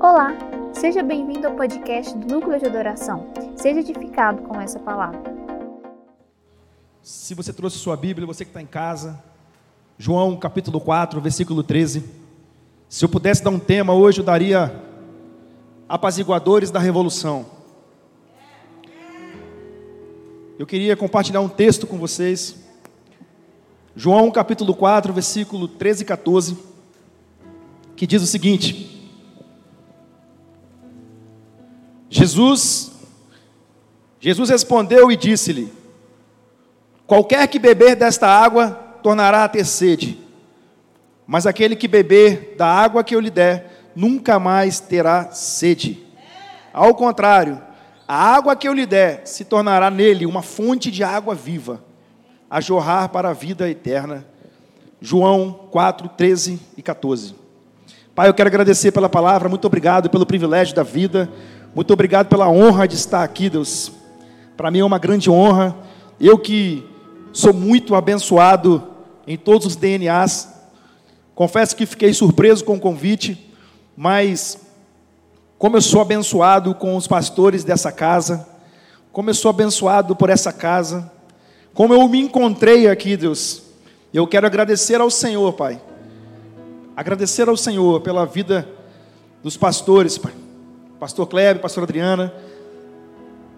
Olá, 0.00 0.32
seja 0.72 1.02
bem-vindo 1.02 1.46
ao 1.48 1.54
podcast 1.54 2.16
do 2.16 2.34
Núcleo 2.34 2.58
de 2.58 2.66
Adoração. 2.66 3.26
Seja 3.56 3.80
edificado 3.80 4.42
com 4.42 4.60
essa 4.60 4.78
palavra. 4.78 5.20
Se 7.02 7.34
você 7.34 7.52
trouxe 7.52 7.78
sua 7.78 7.96
Bíblia, 7.96 8.26
você 8.26 8.44
que 8.44 8.50
está 8.50 8.62
em 8.62 8.66
casa, 8.66 9.20
João 9.98 10.36
capítulo 10.36 10.80
4, 10.80 11.20
versículo 11.20 11.62
13. 11.62 12.04
Se 12.88 13.04
eu 13.04 13.08
pudesse 13.08 13.42
dar 13.42 13.50
um 13.50 13.58
tema 13.58 13.92
hoje, 13.92 14.20
eu 14.20 14.24
daria 14.24 14.80
apaziguadores 15.88 16.70
da 16.70 16.78
revolução. 16.78 17.46
Eu 20.56 20.66
queria 20.66 20.96
compartilhar 20.96 21.40
um 21.40 21.48
texto 21.48 21.84
com 21.84 21.98
vocês. 21.98 22.56
João 23.96 24.30
capítulo 24.30 24.72
4, 24.72 25.12
versículo 25.12 25.66
13 25.66 26.02
e 26.02 26.06
14, 26.06 26.58
que 27.96 28.06
diz 28.06 28.22
o 28.22 28.26
seguinte: 28.26 28.93
Jesus 32.14 32.92
Jesus 34.20 34.48
respondeu 34.48 35.10
e 35.10 35.16
disse-lhe: 35.16 35.70
Qualquer 37.08 37.46
que 37.48 37.58
beber 37.58 37.96
desta 37.96 38.28
água 38.28 38.70
tornará 39.02 39.42
a 39.42 39.48
ter 39.48 39.66
sede, 39.66 40.18
mas 41.26 41.44
aquele 41.44 41.74
que 41.74 41.88
beber 41.88 42.54
da 42.56 42.66
água 42.66 43.02
que 43.02 43.16
eu 43.16 43.20
lhe 43.20 43.30
der 43.30 43.90
nunca 43.96 44.38
mais 44.38 44.78
terá 44.78 45.32
sede. 45.32 46.06
Ao 46.72 46.94
contrário, 46.94 47.60
a 48.06 48.16
água 48.16 48.54
que 48.54 48.68
eu 48.68 48.72
lhe 48.72 48.86
der 48.86 49.26
se 49.26 49.44
tornará 49.44 49.90
nele 49.90 50.24
uma 50.24 50.40
fonte 50.40 50.92
de 50.92 51.02
água 51.02 51.34
viva 51.34 51.82
a 52.48 52.60
jorrar 52.60 53.08
para 53.08 53.30
a 53.30 53.34
vida 53.34 53.68
eterna. 53.68 54.24
João 55.00 55.66
4, 55.70 56.08
13 56.10 56.60
e 56.76 56.82
14. 56.82 57.34
Pai, 58.14 58.28
eu 58.28 58.34
quero 58.34 58.48
agradecer 58.48 58.92
pela 58.92 59.08
palavra, 59.08 59.48
muito 59.48 59.66
obrigado 59.66 60.08
pelo 60.08 60.24
privilégio 60.24 60.72
da 60.72 60.84
vida, 60.84 61.28
muito 61.74 61.92
obrigado 61.92 62.28
pela 62.28 62.48
honra 62.48 62.86
de 62.86 62.94
estar 62.94 63.24
aqui, 63.24 63.50
Deus. 63.50 63.90
Para 64.56 64.70
mim 64.70 64.78
é 64.78 64.84
uma 64.84 64.98
grande 64.98 65.28
honra. 65.28 65.76
Eu 66.20 66.38
que 66.38 66.86
sou 67.32 67.52
muito 67.52 67.96
abençoado 67.96 68.80
em 69.26 69.36
todos 69.36 69.66
os 69.66 69.74
DNAs. 69.74 70.48
Confesso 71.34 71.74
que 71.74 71.84
fiquei 71.84 72.14
surpreso 72.14 72.64
com 72.64 72.76
o 72.76 72.80
convite, 72.80 73.52
mas 73.96 74.56
como 75.58 75.76
eu 75.76 75.82
sou 75.82 76.00
abençoado 76.00 76.76
com 76.76 76.96
os 76.96 77.08
pastores 77.08 77.64
dessa 77.64 77.90
casa, 77.90 78.46
como 79.10 79.30
eu 79.30 79.34
sou 79.34 79.48
abençoado 79.48 80.14
por 80.14 80.30
essa 80.30 80.52
casa, 80.52 81.10
como 81.72 81.92
eu 81.92 82.08
me 82.08 82.20
encontrei 82.20 82.86
aqui, 82.86 83.16
Deus, 83.16 83.62
eu 84.12 84.28
quero 84.28 84.46
agradecer 84.46 85.00
ao 85.00 85.10
Senhor, 85.10 85.52
Pai. 85.54 85.80
Agradecer 86.96 87.48
ao 87.48 87.56
Senhor 87.56 88.00
pela 88.00 88.24
vida 88.24 88.68
dos 89.42 89.56
pastores, 89.56 90.16
Pai. 90.16 90.43
Pastor 90.98 91.26
Kleber, 91.26 91.60
Pastor 91.60 91.82
Adriana. 91.82 92.32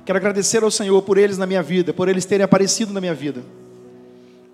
Quero 0.04 0.18
agradecer 0.18 0.62
ao 0.62 0.70
Senhor 0.70 1.00
por 1.02 1.18
eles 1.18 1.36
na 1.36 1.46
minha 1.46 1.62
vida, 1.62 1.92
por 1.92 2.08
eles 2.08 2.24
terem 2.24 2.44
aparecido 2.44 2.92
na 2.92 3.00
minha 3.00 3.14
vida. 3.14 3.42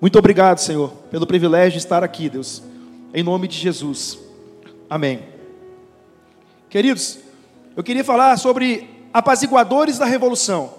Muito 0.01 0.19
obrigado, 0.19 0.59
Senhor, 0.59 0.91
pelo 1.11 1.27
privilégio 1.27 1.73
de 1.73 1.79
estar 1.79 2.03
aqui, 2.03 2.29
Deus. 2.29 2.63
Em 3.15 3.23
nome 3.23 3.47
de 3.47 3.57
Jesus. 3.57 4.19
Amém. 4.89 5.23
Queridos, 6.69 7.19
eu 7.77 7.83
queria 7.83 8.03
falar 8.03 8.37
sobre 8.39 8.91
apaziguadores 9.13 9.99
da 9.99 10.07
revolução. 10.07 10.75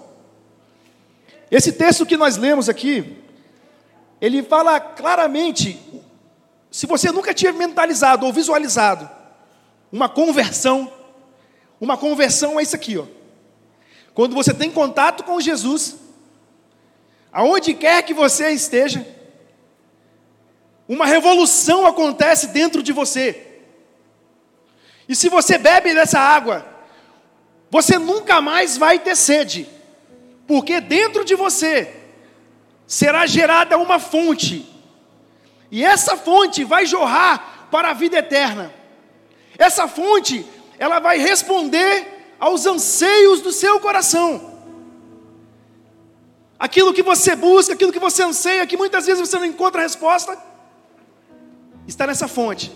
Esse 1.50 1.72
texto 1.72 2.04
que 2.04 2.16
nós 2.16 2.36
lemos 2.36 2.68
aqui, 2.68 3.16
ele 4.20 4.42
fala 4.42 4.80
claramente, 4.80 5.80
se 6.70 6.86
você 6.86 7.12
nunca 7.12 7.32
tinha 7.32 7.52
mentalizado 7.52 8.26
ou 8.26 8.32
visualizado 8.32 9.08
uma 9.92 10.08
conversão, 10.08 10.92
uma 11.80 11.96
conversão 11.96 12.58
é 12.58 12.62
isso 12.62 12.76
aqui, 12.76 12.96
ó. 12.96 13.06
Quando 14.14 14.34
você 14.34 14.54
tem 14.54 14.70
contato 14.70 15.24
com 15.24 15.40
Jesus, 15.40 15.96
aonde 17.32 17.74
quer 17.74 18.02
que 18.02 18.14
você 18.14 18.50
esteja, 18.50 19.06
uma 20.88 21.06
revolução 21.06 21.86
acontece 21.86 22.48
dentro 22.48 22.82
de 22.82 22.92
você. 22.92 23.60
E 25.08 25.16
se 25.16 25.28
você 25.28 25.58
bebe 25.58 25.92
dessa 25.94 26.20
água, 26.20 26.66
você 27.70 27.98
nunca 27.98 28.40
mais 28.40 28.76
vai 28.76 28.98
ter 28.98 29.16
sede 29.16 29.68
porque 30.46 30.80
dentro 30.80 31.24
de 31.24 31.34
você 31.34 31.92
será 32.86 33.26
gerada 33.26 33.78
uma 33.78 33.98
fonte, 33.98 34.70
e 35.70 35.84
essa 35.84 36.16
fonte 36.16 36.62
vai 36.64 36.86
jorrar 36.86 37.68
para 37.70 37.90
a 37.90 37.94
vida 37.94 38.18
eterna. 38.18 38.72
Essa 39.58 39.88
fonte, 39.88 40.46
ela 40.78 40.98
vai 40.98 41.18
responder 41.18 42.34
aos 42.38 42.66
anseios 42.66 43.40
do 43.40 43.52
seu 43.52 43.80
coração. 43.80 44.52
Aquilo 46.58 46.94
que 46.94 47.02
você 47.02 47.34
busca, 47.34 47.74
aquilo 47.74 47.92
que 47.92 47.98
você 47.98 48.22
anseia, 48.22 48.66
que 48.66 48.76
muitas 48.76 49.06
vezes 49.06 49.28
você 49.28 49.38
não 49.38 49.44
encontra 49.44 49.82
resposta, 49.82 50.38
está 51.86 52.06
nessa 52.06 52.28
fonte, 52.28 52.72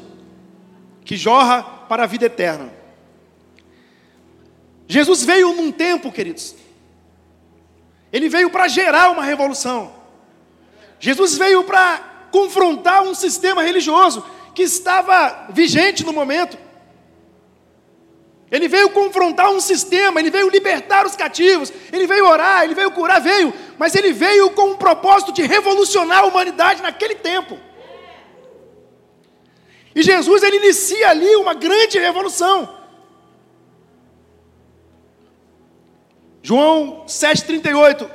que 1.05 1.17
jorra 1.17 1.63
para 1.89 2.05
a 2.05 2.07
vida 2.07 2.27
eterna. 2.27 2.73
Jesus 4.87 5.23
veio 5.23 5.53
num 5.55 5.71
tempo, 5.71 6.11
queridos, 6.11 6.55
ele 8.13 8.29
veio 8.29 8.51
para 8.51 8.69
gerar 8.69 9.11
uma 9.11 9.23
revolução. 9.23 9.93
Jesus 10.99 11.37
veio 11.37 11.63
para 11.65 12.29
confrontar 12.31 13.03
um 13.03 13.15
sistema 13.15 13.63
religioso 13.63 14.25
que 14.55 14.63
estava 14.63 15.47
vigente 15.51 16.05
no 16.05 16.13
momento. 16.13 16.59
Ele 18.51 18.67
veio 18.67 18.91
confrontar 18.91 19.51
um 19.51 19.61
sistema, 19.61 20.21
ele 20.21 20.31
veio 20.31 20.49
libertar 20.49 21.07
os 21.07 21.15
cativos, 21.15 21.73
ele 21.93 22.07
veio 22.07 22.27
orar, 22.27 22.65
ele 22.65 22.75
veio 22.75 22.91
curar, 22.91 23.21
veio, 23.21 23.53
mas 23.79 23.95
ele 23.95 24.13
veio 24.13 24.51
com 24.51 24.71
o 24.71 24.77
propósito 24.77 25.33
de 25.33 25.43
revolucionar 25.43 26.21
a 26.21 26.27
humanidade 26.27 26.83
naquele 26.83 27.15
tempo. 27.15 27.59
E 29.95 30.03
Jesus 30.03 30.43
ele 30.43 30.57
inicia 30.57 31.11
ali 31.11 31.37
uma 31.37 31.55
grande 31.55 31.99
revolução. 31.99 32.77
João 36.43 37.05
7,38: 37.07 38.09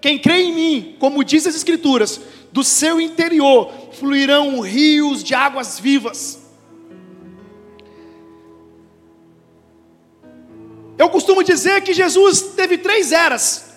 Quem 0.00 0.18
crê 0.18 0.42
em 0.42 0.54
mim, 0.54 0.96
como 1.00 1.24
diz 1.24 1.46
as 1.46 1.56
Escrituras, 1.56 2.20
do 2.52 2.62
seu 2.62 3.00
interior 3.00 3.72
fluirão 3.92 4.60
rios 4.60 5.24
de 5.24 5.34
águas 5.34 5.80
vivas. 5.80 6.39
Eu 11.00 11.08
costumo 11.08 11.42
dizer 11.42 11.80
que 11.80 11.94
Jesus 11.94 12.42
teve 12.54 12.76
três 12.76 13.10
eras. 13.10 13.70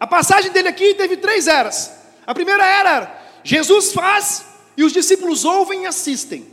A 0.00 0.06
passagem 0.06 0.50
dele 0.50 0.68
aqui 0.68 0.94
teve 0.94 1.18
três 1.18 1.46
eras. 1.46 1.92
A 2.26 2.32
primeira 2.32 2.64
era, 2.64 3.14
Jesus 3.44 3.92
faz 3.92 4.46
e 4.74 4.82
os 4.82 4.90
discípulos 4.90 5.44
ouvem 5.44 5.82
e 5.82 5.86
assistem. 5.86 6.46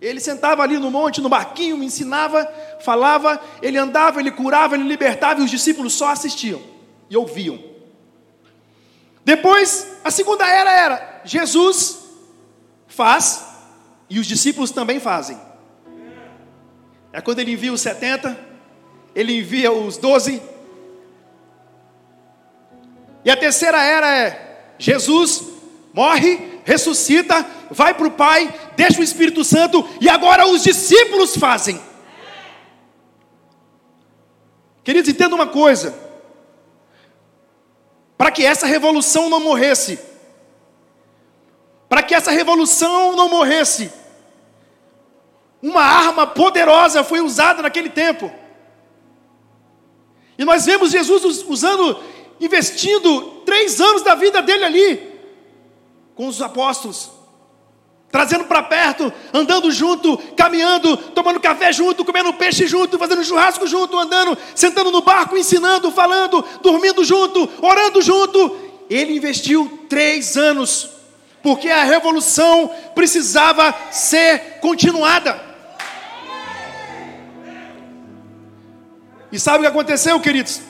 Ele 0.00 0.20
sentava 0.20 0.62
ali 0.62 0.78
no 0.78 0.90
monte, 0.90 1.20
no 1.20 1.28
barquinho, 1.28 1.76
me 1.76 1.84
ensinava, 1.84 2.50
falava, 2.80 3.38
ele 3.60 3.76
andava, 3.76 4.20
ele 4.20 4.30
curava, 4.30 4.74
ele 4.74 4.84
libertava 4.84 5.42
e 5.42 5.44
os 5.44 5.50
discípulos 5.50 5.92
só 5.92 6.08
assistiam 6.08 6.62
e 7.10 7.16
ouviam. 7.18 7.62
Depois, 9.22 9.98
a 10.02 10.10
segunda 10.10 10.48
era 10.48 10.72
era 10.72 11.20
Jesus 11.26 11.98
faz 12.86 13.44
e 14.08 14.18
os 14.18 14.26
discípulos 14.26 14.70
também 14.70 14.98
fazem. 14.98 15.38
É 17.14 17.20
quando 17.20 17.38
ele 17.38 17.52
envia 17.52 17.72
os 17.72 17.80
70, 17.80 18.36
ele 19.14 19.38
envia 19.38 19.70
os 19.70 19.96
12. 19.96 20.42
E 23.24 23.30
a 23.30 23.36
terceira 23.36 23.80
era 23.80 24.12
é 24.12 24.72
Jesus 24.76 25.44
morre, 25.92 26.58
ressuscita, 26.64 27.46
vai 27.70 27.94
para 27.94 28.08
o 28.08 28.10
Pai, 28.10 28.52
deixa 28.76 29.00
o 29.00 29.04
Espírito 29.04 29.44
Santo 29.44 29.88
e 30.00 30.08
agora 30.08 30.44
os 30.48 30.64
discípulos 30.64 31.36
fazem. 31.36 31.80
Queridos, 34.82 35.08
entenda 35.08 35.36
uma 35.36 35.46
coisa: 35.46 35.96
para 38.18 38.32
que 38.32 38.44
essa 38.44 38.66
revolução 38.66 39.30
não 39.30 39.38
morresse, 39.38 40.00
para 41.88 42.02
que 42.02 42.12
essa 42.12 42.32
revolução 42.32 43.14
não 43.14 43.28
morresse, 43.28 43.88
uma 45.68 45.82
arma 45.82 46.26
poderosa 46.26 47.02
foi 47.02 47.22
usada 47.22 47.62
naquele 47.62 47.88
tempo. 47.88 48.30
E 50.36 50.44
nós 50.44 50.66
vemos 50.66 50.90
Jesus 50.90 51.42
usando, 51.48 51.98
investindo 52.38 53.40
três 53.46 53.80
anos 53.80 54.02
da 54.02 54.14
vida 54.14 54.42
dele 54.42 54.62
ali, 54.62 55.14
com 56.14 56.26
os 56.26 56.42
apóstolos, 56.42 57.10
trazendo 58.10 58.44
para 58.44 58.62
perto, 58.62 59.10
andando 59.32 59.70
junto, 59.70 60.18
caminhando, 60.36 60.98
tomando 60.98 61.40
café 61.40 61.72
junto, 61.72 62.04
comendo 62.04 62.34
peixe 62.34 62.66
junto, 62.66 62.98
fazendo 62.98 63.24
churrasco 63.24 63.66
junto, 63.66 63.98
andando, 63.98 64.36
sentando 64.54 64.90
no 64.90 65.00
barco, 65.00 65.34
ensinando, 65.34 65.90
falando, 65.90 66.44
dormindo 66.62 67.02
junto, 67.04 67.48
orando 67.62 68.02
junto. 68.02 68.54
Ele 68.90 69.16
investiu 69.16 69.86
três 69.88 70.36
anos, 70.36 70.90
porque 71.42 71.70
a 71.70 71.84
revolução 71.84 72.70
precisava 72.94 73.74
ser 73.90 74.58
continuada. 74.60 75.53
E 79.34 79.40
sabe 79.40 79.58
o 79.58 79.60
que 79.62 79.66
aconteceu, 79.66 80.20
queridos? 80.20 80.60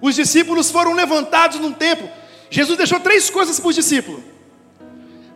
Os 0.00 0.14
discípulos 0.14 0.70
foram 0.70 0.94
levantados 0.94 1.60
num 1.60 1.70
tempo. 1.70 2.08
Jesus 2.48 2.78
deixou 2.78 2.98
três 2.98 3.28
coisas 3.28 3.60
para 3.60 3.68
os 3.68 3.74
discípulos. 3.74 4.22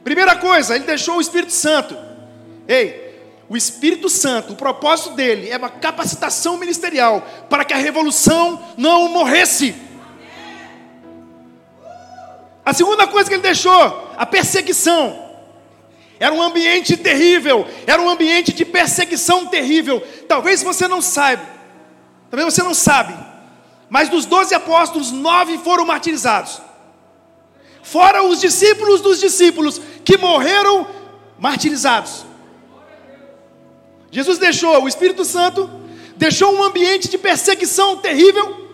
Primeira 0.02 0.34
coisa, 0.34 0.74
ele 0.74 0.86
deixou 0.86 1.18
o 1.18 1.20
Espírito 1.20 1.52
Santo. 1.52 1.94
Ei, 2.66 3.18
o 3.50 3.54
Espírito 3.54 4.08
Santo, 4.08 4.54
o 4.54 4.56
propósito 4.56 5.10
dele 5.10 5.50
é 5.50 5.58
uma 5.58 5.68
capacitação 5.68 6.56
ministerial 6.56 7.22
para 7.50 7.66
que 7.66 7.74
a 7.74 7.76
revolução 7.76 8.58
não 8.78 9.08
morresse. 9.08 9.74
A 12.64 12.72
segunda 12.72 13.06
coisa 13.06 13.28
que 13.28 13.34
ele 13.34 13.42
deixou, 13.42 14.10
a 14.16 14.24
perseguição. 14.24 15.22
Era 16.18 16.32
um 16.32 16.40
ambiente 16.40 16.96
terrível, 16.96 17.66
era 17.86 18.00
um 18.00 18.08
ambiente 18.08 18.54
de 18.54 18.64
perseguição 18.64 19.48
terrível. 19.48 20.00
Talvez 20.26 20.62
você 20.62 20.88
não 20.88 21.02
saiba, 21.02 21.53
talvez 22.34 22.52
você 22.52 22.62
não 22.64 22.74
sabe, 22.74 23.14
mas 23.88 24.08
dos 24.08 24.26
doze 24.26 24.54
apóstolos, 24.54 25.12
nove 25.12 25.56
foram 25.58 25.84
martirizados. 25.86 26.60
Fora 27.80 28.24
os 28.24 28.40
discípulos 28.40 29.00
dos 29.00 29.20
discípulos 29.20 29.80
que 30.04 30.16
morreram 30.16 30.84
martirizados. 31.38 32.26
Jesus 34.10 34.38
deixou 34.38 34.82
o 34.82 34.88
Espírito 34.88 35.24
Santo, 35.24 35.70
deixou 36.16 36.52
um 36.52 36.64
ambiente 36.64 37.08
de 37.08 37.16
perseguição 37.18 37.98
terrível 37.98 38.68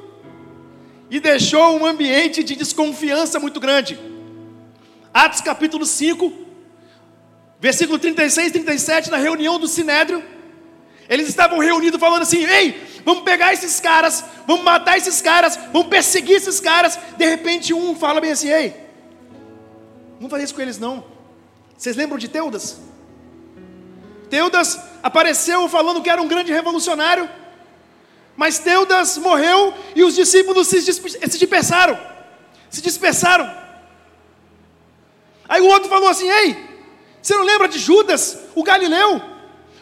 e 1.11 1.21
deixou 1.21 1.79
um 1.79 1.85
ambiente 1.85 2.43
de 2.43 2.56
desconfiança 2.56 3.39
muito 3.39 3.61
grande. 3.61 3.99
Atos 5.13 5.43
capítulo 5.43 5.85
5, 5.85 6.33
versículo 7.61 7.99
36 7.99 8.49
e 8.49 8.53
37, 8.53 9.11
na 9.11 9.19
reunião 9.19 9.59
do 9.59 9.69
Sinédrio, 9.69 10.23
eles 11.11 11.29
estavam 11.29 11.59
reunidos 11.59 11.99
falando 11.99 12.23
assim: 12.23 12.45
ei, 12.45 13.03
vamos 13.05 13.25
pegar 13.25 13.53
esses 13.53 13.81
caras, 13.81 14.25
vamos 14.47 14.62
matar 14.62 14.97
esses 14.97 15.21
caras, 15.21 15.59
vamos 15.73 15.89
perseguir 15.89 16.37
esses 16.37 16.61
caras. 16.61 16.97
De 17.19 17.27
repente, 17.27 17.75
um 17.75 17.97
fala 17.97 18.21
bem 18.21 18.31
assim: 18.31 18.49
ei, 18.49 18.77
não 20.21 20.31
fazer 20.31 20.45
isso 20.45 20.55
com 20.55 20.62
eles 20.62 20.79
não. 20.79 21.05
Vocês 21.77 21.97
lembram 21.97 22.17
de 22.17 22.29
Teudas? 22.29 22.79
Teudas 24.31 24.79
apareceu 25.03 25.69
falando 25.69 26.01
que 26.01 26.09
era 26.09 26.23
um 26.23 26.29
grande 26.29 26.53
revolucionário. 26.53 27.29
Mas 28.37 28.61
Teudas 28.61 29.19
morreu 29.19 29.75
e 29.97 30.05
os 30.05 30.15
discípulos 30.15 30.69
se, 30.69 30.81
se 30.81 31.39
dispersaram. 31.39 31.99
Se 32.71 32.81
dispersaram. 32.81 33.53
Aí 35.49 35.61
o 35.61 35.67
outro 35.67 35.89
falou 35.89 36.09
assim: 36.09 36.31
Ei, 36.31 36.56
você 37.21 37.35
não 37.35 37.43
lembra 37.43 37.67
de 37.67 37.81
Judas, 37.81 38.39
o 38.55 38.63
Galileu? 38.63 39.30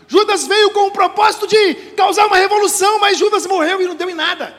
Judas 0.08 0.46
veio 0.46 0.70
com 0.70 0.88
o 0.88 0.90
propósito 0.90 1.46
de 1.46 1.74
causar 1.94 2.26
uma 2.26 2.38
revolução, 2.38 2.98
mas 2.98 3.18
Judas 3.18 3.46
morreu 3.46 3.80
e 3.80 3.86
não 3.86 3.94
deu 3.94 4.08
em 4.08 4.14
nada. 4.14 4.56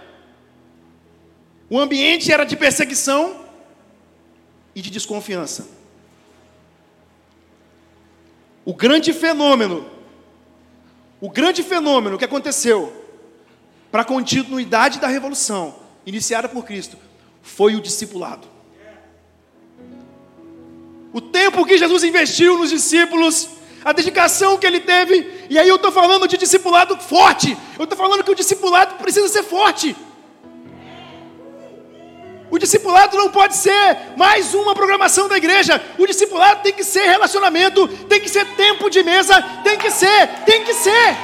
O 1.67 1.79
ambiente 1.79 2.31
era 2.31 2.43
de 2.45 2.55
perseguição 2.55 3.45
e 4.75 4.81
de 4.81 4.91
desconfiança. 4.91 5.67
O 8.63 8.73
grande 8.73 9.11
fenômeno, 9.11 9.89
o 11.19 11.29
grande 11.29 11.63
fenômeno 11.63 12.17
que 12.17 12.25
aconteceu 12.25 12.93
para 13.91 14.03
a 14.03 14.05
continuidade 14.05 14.99
da 14.99 15.07
revolução 15.07 15.79
iniciada 16.05 16.47
por 16.47 16.63
Cristo 16.63 16.95
foi 17.41 17.75
o 17.75 17.81
discipulado. 17.81 18.47
O 21.11 21.19
tempo 21.19 21.65
que 21.65 21.77
Jesus 21.77 22.03
investiu 22.03 22.59
nos 22.59 22.69
discípulos, 22.69 23.49
a 23.83 23.93
dedicação 23.93 24.57
que 24.57 24.65
ele 24.65 24.79
teve, 24.79 25.45
e 25.49 25.57
aí 25.57 25.67
eu 25.67 25.75
estou 25.75 25.91
falando 25.91 26.27
de 26.27 26.37
discipulado 26.37 26.97
forte, 26.97 27.57
eu 27.77 27.83
estou 27.83 27.97
falando 27.97 28.23
que 28.23 28.31
o 28.31 28.35
discipulado 28.35 28.95
precisa 28.95 29.27
ser 29.27 29.43
forte. 29.43 29.95
O 32.51 32.57
discipulado 32.57 33.15
não 33.15 33.29
pode 33.29 33.55
ser 33.55 34.15
mais 34.17 34.55
uma 34.55 34.73
programação 34.73 35.27
da 35.27 35.37
igreja. 35.37 35.79
O 35.99 36.07
discipulado 36.07 36.63
tem 36.63 36.73
que 36.73 36.83
ser 36.83 37.05
relacionamento, 37.05 37.87
tem 38.05 38.19
que 38.19 38.27
ser 38.27 38.43
tempo 38.55 38.89
de 38.89 39.03
mesa, 39.03 39.39
tem 39.63 39.77
que 39.77 39.91
ser, 39.91 40.27
tem 40.45 40.63
que 40.63 40.73
ser. 40.73 41.15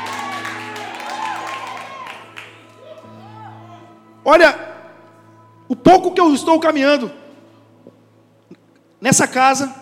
Olha, 4.23 4.57
o 5.67 5.75
pouco 5.75 6.11
que 6.11 6.21
eu 6.21 6.33
estou 6.33 6.59
caminhando 6.59 7.11
nessa 9.01 9.27
casa, 9.27 9.73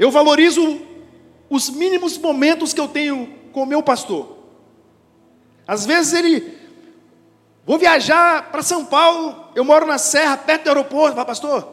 eu 0.00 0.10
valorizo 0.10 0.80
os 1.50 1.68
mínimos 1.68 2.16
momentos 2.16 2.72
que 2.72 2.80
eu 2.80 2.88
tenho 2.88 3.34
com 3.52 3.64
o 3.64 3.66
meu 3.66 3.82
pastor. 3.82 4.38
Às 5.68 5.84
vezes 5.84 6.14
ele, 6.14 6.56
vou 7.66 7.76
viajar 7.76 8.50
para 8.50 8.62
São 8.62 8.82
Paulo, 8.82 9.50
eu 9.54 9.62
moro 9.62 9.86
na 9.86 9.98
Serra, 9.98 10.38
perto 10.38 10.64
do 10.64 10.68
aeroporto, 10.68 11.16
fala, 11.16 11.26
pastor, 11.26 11.68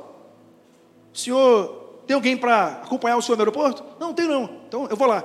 o 1.13 1.17
senhor 1.17 2.01
tem 2.05 2.15
alguém 2.15 2.35
para 2.35 2.81
acompanhar 2.83 3.15
o 3.15 3.21
senhor 3.21 3.37
no 3.37 3.43
aeroporto? 3.43 3.85
Não, 3.97 4.13
tenho 4.13 4.27
não, 4.27 4.59
então 4.67 4.87
eu 4.89 4.97
vou 4.97 5.07
lá. 5.07 5.23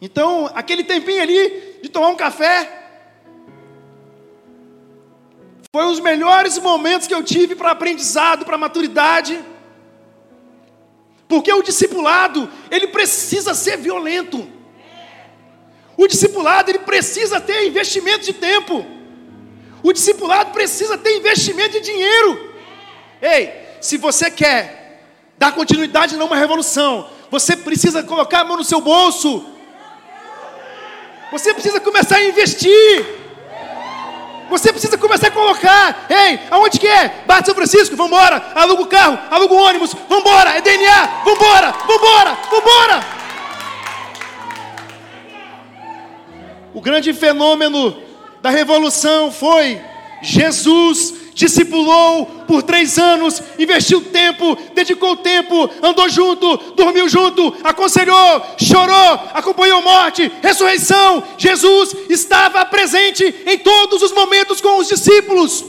Então, 0.00 0.48
aquele 0.54 0.84
tempinho 0.84 1.20
ali 1.20 1.80
de 1.82 1.88
tomar 1.88 2.08
um 2.08 2.16
café, 2.16 2.82
foi 5.72 5.86
os 5.86 5.98
melhores 5.98 6.56
momentos 6.58 7.08
que 7.08 7.14
eu 7.14 7.24
tive 7.24 7.56
para 7.56 7.72
aprendizado, 7.72 8.44
para 8.44 8.56
maturidade. 8.56 9.44
Porque 11.34 11.52
o 11.52 11.62
discipulado, 11.64 12.48
ele 12.70 12.86
precisa 12.86 13.54
ser 13.54 13.76
violento. 13.76 14.48
O 15.96 16.06
discipulado, 16.06 16.70
ele 16.70 16.78
precisa 16.78 17.40
ter 17.40 17.66
investimento 17.66 18.24
de 18.24 18.32
tempo. 18.32 18.86
O 19.82 19.92
discipulado 19.92 20.52
precisa 20.52 20.96
ter 20.96 21.16
investimento 21.16 21.72
de 21.72 21.80
dinheiro. 21.80 22.54
Ei, 23.20 23.52
se 23.80 23.96
você 23.96 24.30
quer 24.30 25.02
dar 25.36 25.50
continuidade 25.50 26.16
numa 26.16 26.36
revolução, 26.36 27.10
você 27.32 27.56
precisa 27.56 28.04
colocar 28.04 28.42
a 28.42 28.44
mão 28.44 28.58
no 28.58 28.64
seu 28.64 28.80
bolso. 28.80 29.44
Você 31.32 31.52
precisa 31.52 31.80
começar 31.80 32.18
a 32.18 32.24
investir. 32.24 33.06
Você 34.48 34.72
precisa 34.72 34.98
começar 34.98 35.28
a 35.28 35.30
colocar. 35.30 36.06
Ei, 36.08 36.40
aonde 36.50 36.78
que 36.78 36.86
é? 36.86 37.22
Bate 37.26 37.46
São 37.46 37.54
Francisco, 37.54 37.96
vambora. 37.96 38.52
Aluga 38.54 38.82
o 38.82 38.86
carro, 38.86 39.18
aluga 39.30 39.54
o 39.54 39.62
ônibus, 39.62 39.94
vambora. 40.08 40.50
É 40.50 40.60
DNA, 40.60 41.22
vambora, 41.24 41.74
vambora, 41.86 42.38
vambora. 42.50 43.00
O 46.74 46.80
grande 46.80 47.12
fenômeno 47.12 48.02
da 48.42 48.50
revolução 48.50 49.30
foi 49.30 49.80
Jesus 50.20 51.14
discipulou 51.34 52.26
por 52.46 52.62
três 52.62 52.96
anos, 52.98 53.42
investiu 53.58 54.00
tempo, 54.00 54.56
dedicou 54.72 55.16
tempo, 55.16 55.68
andou 55.82 56.08
junto, 56.08 56.56
dormiu 56.74 57.08
junto, 57.08 57.54
aconselhou, 57.64 58.42
chorou, 58.56 59.20
acompanhou 59.34 59.82
morte, 59.82 60.30
ressurreição. 60.40 61.22
Jesus 61.36 61.94
estava 62.08 62.64
presente 62.64 63.24
em 63.46 63.58
todos 63.58 64.00
os 64.02 64.12
momentos 64.12 64.60
com 64.60 64.78
os 64.78 64.88
discípulos. 64.88 65.64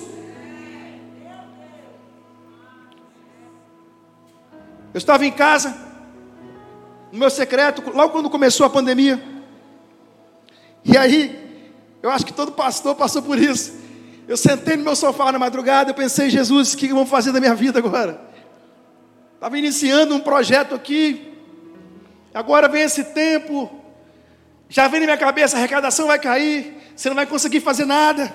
Eu 4.93 4.97
estava 4.97 5.25
em 5.25 5.31
casa, 5.31 5.75
no 7.11 7.19
meu 7.19 7.29
secreto, 7.29 7.83
logo 7.93 8.13
quando 8.13 8.29
começou 8.29 8.65
a 8.65 8.69
pandemia. 8.69 9.21
E 10.85 10.95
aí, 10.95 11.67
eu 12.01 12.09
acho 12.09 12.25
que 12.25 12.31
todo 12.31 12.51
pastor 12.51 12.95
passou 12.95 13.21
por 13.21 13.37
isso. 13.37 13.84
Eu 14.27 14.37
sentei 14.37 14.75
no 14.75 14.83
meu 14.83 14.95
sofá 14.95 15.31
na 15.31 15.37
madrugada, 15.37 15.91
eu 15.91 15.95
pensei, 15.95 16.29
Jesus, 16.29 16.73
o 16.73 16.77
que 16.77 16.87
vou 16.87 17.05
fazer 17.05 17.31
da 17.31 17.39
minha 17.39 17.53
vida 17.53 17.77
agora? 17.77 18.19
Estava 19.35 19.57
iniciando 19.57 20.15
um 20.15 20.19
projeto 20.19 20.73
aqui, 20.73 21.31
agora 22.33 22.67
vem 22.67 22.81
esse 22.81 23.03
tempo, 23.03 23.69
já 24.67 24.87
vem 24.87 25.01
na 25.01 25.05
minha 25.05 25.17
cabeça, 25.17 25.55
a 25.55 25.59
arrecadação 25.59 26.07
vai 26.07 26.17
cair, 26.17 26.75
você 26.95 27.07
não 27.07 27.15
vai 27.15 27.27
conseguir 27.27 27.59
fazer 27.59 27.85
nada. 27.85 28.33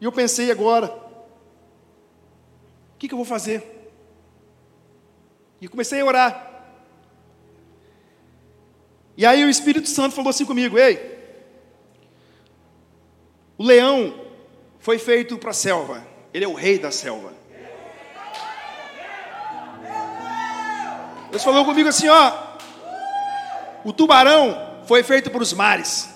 E 0.00 0.04
eu 0.04 0.12
pensei 0.12 0.50
agora, 0.50 0.88
o 0.88 2.98
que, 2.98 3.06
que 3.06 3.14
eu 3.14 3.18
vou 3.18 3.24
fazer? 3.24 3.74
E 5.60 5.68
comecei 5.68 6.00
a 6.00 6.04
orar. 6.04 6.46
E 9.16 9.24
aí 9.24 9.44
o 9.44 9.48
Espírito 9.48 9.88
Santo 9.88 10.14
falou 10.14 10.30
assim 10.30 10.44
comigo: 10.44 10.78
Ei, 10.78 11.15
o 13.58 13.64
leão 13.64 14.14
foi 14.78 14.98
feito 14.98 15.38
para 15.38 15.50
a 15.50 15.54
selva, 15.54 16.06
ele 16.32 16.44
é 16.44 16.48
o 16.48 16.54
rei 16.54 16.78
da 16.78 16.90
selva. 16.90 17.32
Deus 21.30 21.42
falou 21.42 21.64
comigo 21.64 21.88
assim: 21.88 22.08
ó, 22.08 22.32
o 23.84 23.92
tubarão 23.92 24.82
foi 24.86 25.02
feito 25.02 25.30
para 25.30 25.42
os 25.42 25.52
mares. 25.52 26.08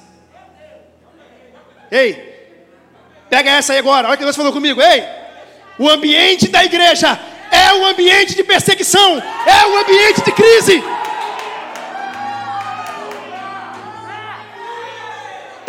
Ei, 1.90 2.58
pega 3.28 3.50
essa 3.50 3.72
aí 3.72 3.78
agora, 3.78 4.08
olha 4.08 4.14
o 4.14 4.18
que 4.18 4.24
Deus 4.24 4.36
falou 4.36 4.52
comigo, 4.52 4.80
ei, 4.80 5.04
o 5.78 5.88
ambiente 5.88 6.48
da 6.48 6.64
igreja 6.64 7.18
é 7.50 7.74
um 7.74 7.84
ambiente 7.84 8.36
de 8.36 8.44
perseguição, 8.44 9.20
é 9.46 9.66
um 9.66 9.78
ambiente 9.78 10.22
de 10.22 10.32
crise. 10.32 10.82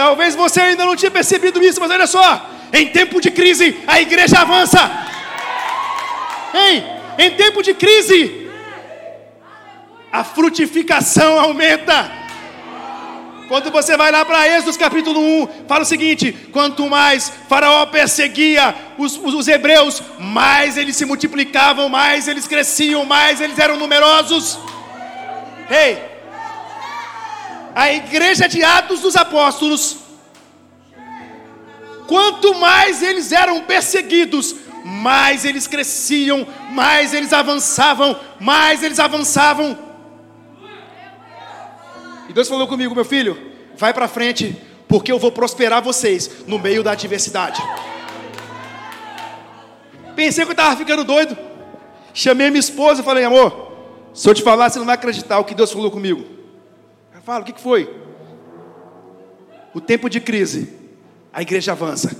Talvez 0.02 0.34
você 0.34 0.60
ainda 0.60 0.84
não 0.84 0.96
tinha 0.96 1.12
percebido 1.12 1.64
isso, 1.64 1.80
mas 1.80 1.92
olha 1.92 2.08
só: 2.08 2.50
em 2.74 2.88
tempo 2.88 3.22
de 3.22 3.30
crise, 3.30 3.78
a 3.86 4.02
igreja 4.02 4.40
avança. 4.40 4.82
Ei, 6.56 6.84
em 7.20 7.30
tempo 7.36 7.62
de 7.62 7.76
crise, 7.76 8.50
a 10.12 10.24
frutificação 10.24 11.40
aumenta. 11.40 12.12
Quando 13.48 13.70
você 13.70 13.96
vai 13.96 14.12
lá 14.12 14.26
para 14.26 14.48
Êxodo 14.48 14.80
capítulo 14.80 15.20
1, 15.20 15.48
fala 15.68 15.84
o 15.84 15.92
seguinte: 15.94 16.36
quanto 16.52 16.90
mais 16.90 17.32
Faraó 17.48 17.86
perseguia 17.86 18.74
os, 18.98 19.16
os, 19.18 19.36
os, 19.36 19.48
hebreus, 19.48 20.02
mais 20.18 20.78
eles 20.78 20.96
se 20.96 21.06
multiplicavam, 21.06 21.88
mais 21.90 22.28
eles 22.28 22.48
cresciam, 22.48 23.06
mais 23.06 23.40
eles 23.40 23.60
eram 23.60 23.78
numerosos. 23.78 24.58
Ei, 25.70 26.11
a 27.74 27.92
igreja 27.92 28.48
de 28.48 28.64
Atos 28.64 29.02
dos 29.02 29.16
Apóstolos, 29.16 29.98
quanto 32.08 32.56
mais 32.56 33.02
eles 33.02 33.32
eram 33.32 33.62
perseguidos, 33.62 34.56
mais 34.84 35.46
eles 35.46 35.68
cresciam, 35.68 36.46
mais 36.72 37.14
eles 37.14 37.32
avançavam, 37.32 38.20
mais 38.40 38.84
eles 38.84 39.00
avançavam. 39.00 39.78
E 42.28 42.34
Deus 42.34 42.48
falou 42.48 42.68
comigo, 42.68 42.96
meu 42.96 43.06
filho, 43.06 43.52
vai 43.78 43.94
para 43.94 44.08
frente, 44.08 44.56
porque 44.88 45.12
eu 45.12 45.20
vou 45.20 45.32
prosperar 45.32 45.82
vocês 45.82 46.30
no 46.48 46.60
meio 46.60 46.84
da 46.84 46.92
adversidade. 46.92 47.62
Pensei 50.16 50.44
que 50.44 50.52
eu 50.52 50.54
estava 50.54 50.76
ficando 50.76 51.04
doido. 51.04 51.38
Chamei 52.14 52.50
minha 52.50 52.60
esposa 52.60 53.02
e 53.02 53.06
falei, 53.06 53.24
amor, 53.24 53.72
se 54.14 54.28
eu 54.28 54.34
te 54.34 54.44
falar, 54.44 54.70
você 54.70 54.80
não 54.80 54.86
vai 54.86 54.96
acreditar 54.96 55.40
o 55.40 55.46
que 55.46 55.56
Deus 55.56 55.72
falou 55.72 55.90
comigo. 55.90 56.41
Fala, 57.24 57.42
o 57.42 57.46
que 57.46 57.62
foi? 57.62 57.90
O 59.74 59.80
tempo 59.80 60.10
de 60.10 60.20
crise, 60.20 60.74
a 61.32 61.42
igreja 61.42 61.72
avança. 61.72 62.16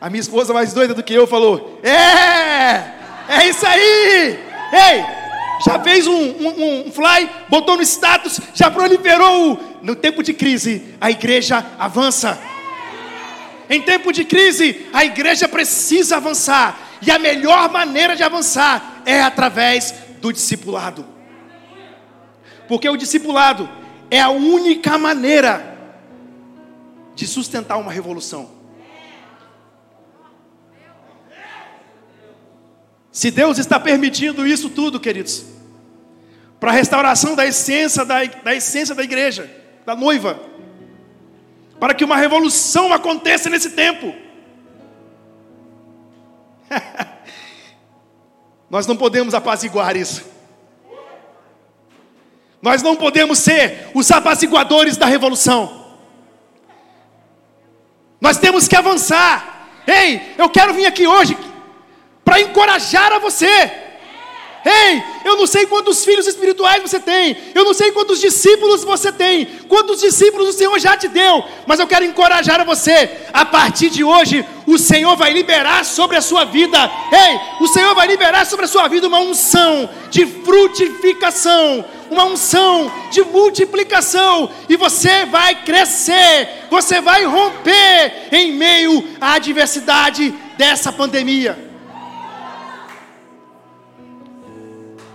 A 0.00 0.10
minha 0.10 0.20
esposa 0.20 0.52
mais 0.52 0.72
doida 0.72 0.94
do 0.94 1.02
que 1.02 1.14
eu 1.14 1.26
falou: 1.26 1.78
É! 1.82 3.02
É 3.28 3.48
isso 3.48 3.66
aí! 3.66 4.38
Ei! 4.72 5.22
já 5.64 5.78
fez 5.78 6.06
um, 6.06 6.12
um, 6.12 6.86
um, 6.86 6.92
fly, 6.92 7.30
botou 7.48 7.76
no 7.76 7.82
status, 7.82 8.40
já 8.52 8.70
proliferou. 8.70 9.78
No 9.80 9.94
tempo 9.94 10.22
de 10.22 10.32
crise, 10.32 10.96
a 11.00 11.10
igreja 11.10 11.64
avança. 11.78 12.38
Em 13.70 13.80
tempo 13.80 14.12
de 14.12 14.24
crise, 14.24 14.86
a 14.92 15.04
igreja 15.04 15.48
precisa 15.48 16.16
avançar. 16.16 16.78
E 17.00 17.10
a 17.10 17.18
melhor 17.18 17.70
maneira 17.70 18.16
de 18.16 18.22
avançar 18.22 19.02
é 19.04 19.22
através 19.22 19.94
do 20.20 20.32
discipulado. 20.32 21.06
Porque 22.66 22.88
o 22.88 22.96
discipulado 22.96 23.68
é 24.12 24.20
a 24.20 24.28
única 24.28 24.98
maneira 24.98 25.74
de 27.14 27.26
sustentar 27.26 27.78
uma 27.78 27.90
revolução. 27.90 28.50
Se 33.10 33.30
Deus 33.30 33.56
está 33.56 33.80
permitindo 33.80 34.46
isso 34.46 34.68
tudo, 34.68 35.00
queridos, 35.00 35.46
para 36.60 36.72
a 36.72 36.74
restauração 36.74 37.34
da 37.34 37.46
essência 37.46 38.04
da, 38.04 38.22
da 38.22 38.54
essência 38.54 38.94
da 38.94 39.02
igreja, 39.02 39.50
da 39.86 39.96
noiva, 39.96 40.38
para 41.80 41.94
que 41.94 42.04
uma 42.04 42.18
revolução 42.18 42.92
aconteça 42.92 43.48
nesse 43.48 43.70
tempo. 43.70 44.14
Nós 48.68 48.86
não 48.86 48.94
podemos 48.94 49.32
apaziguar 49.32 49.96
isso. 49.96 50.31
Nós 52.62 52.80
não 52.80 52.94
podemos 52.94 53.40
ser 53.40 53.90
os 53.92 54.08
apaziguadores 54.12 54.96
da 54.96 55.06
revolução. 55.06 55.82
Nós 58.20 58.38
temos 58.38 58.68
que 58.68 58.76
avançar. 58.76 59.68
Ei, 59.84 60.34
eu 60.38 60.48
quero 60.48 60.72
vir 60.72 60.86
aqui 60.86 61.04
hoje 61.04 61.36
para 62.24 62.40
encorajar 62.40 63.12
a 63.12 63.18
você 63.18 63.81
Ei, 64.64 65.02
eu 65.24 65.36
não 65.36 65.46
sei 65.46 65.66
quantos 65.66 66.04
filhos 66.04 66.26
espirituais 66.26 66.80
você 66.80 67.00
tem, 67.00 67.36
eu 67.52 67.64
não 67.64 67.74
sei 67.74 67.90
quantos 67.90 68.20
discípulos 68.20 68.84
você 68.84 69.10
tem, 69.10 69.44
quantos 69.68 70.00
discípulos 70.00 70.50
o 70.50 70.52
Senhor 70.52 70.78
já 70.78 70.96
te 70.96 71.08
deu, 71.08 71.44
mas 71.66 71.80
eu 71.80 71.86
quero 71.86 72.04
encorajar 72.04 72.64
você. 72.64 73.10
A 73.32 73.44
partir 73.44 73.90
de 73.90 74.04
hoje, 74.04 74.44
o 74.64 74.78
Senhor 74.78 75.16
vai 75.16 75.32
liberar 75.32 75.84
sobre 75.84 76.16
a 76.16 76.22
sua 76.22 76.44
vida, 76.44 76.78
ei, 77.10 77.40
o 77.60 77.66
Senhor 77.66 77.92
vai 77.94 78.06
liberar 78.06 78.46
sobre 78.46 78.66
a 78.66 78.68
sua 78.68 78.86
vida 78.86 79.08
uma 79.08 79.18
unção 79.18 79.90
de 80.10 80.24
frutificação, 80.26 81.84
uma 82.08 82.24
unção 82.24 82.92
de 83.10 83.22
multiplicação, 83.24 84.48
e 84.68 84.76
você 84.76 85.26
vai 85.26 85.56
crescer, 85.64 86.66
você 86.70 87.00
vai 87.00 87.24
romper 87.24 88.28
em 88.30 88.52
meio 88.52 89.02
à 89.20 89.34
adversidade 89.34 90.32
dessa 90.56 90.92
pandemia. 90.92 91.71